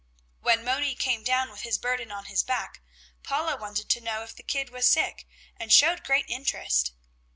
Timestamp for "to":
3.89-4.01